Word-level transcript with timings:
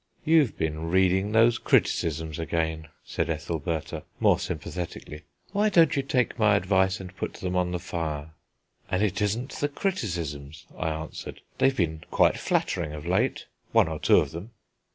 "You've 0.25 0.57
been 0.57 0.89
reading 0.89 1.31
those 1.31 1.59
criticisms 1.59 2.39
again," 2.39 2.87
said 3.05 3.29
Ethelbertha, 3.29 4.01
more 4.19 4.39
sympathetically; 4.39 5.21
"why 5.51 5.69
don't 5.69 5.95
you 5.95 6.01
take 6.01 6.39
my 6.39 6.55
advice 6.55 6.99
and 6.99 7.15
put 7.15 7.35
them 7.35 7.55
on 7.55 7.71
the 7.71 7.77
fire?" 7.77 8.31
"And 8.89 9.03
it 9.03 9.21
isn't 9.21 9.51
the 9.59 9.69
criticisms," 9.69 10.65
I 10.75 10.89
answered; 10.89 11.41
"they've 11.59 11.77
been 11.77 12.03
quite 12.09 12.39
flattering 12.39 12.93
of 12.93 13.05
late 13.05 13.45
one 13.73 13.87
or 13.87 13.99
two 13.99 14.17
of 14.17 14.31
them." 14.31 14.49